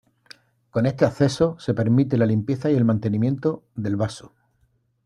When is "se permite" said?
1.59-2.17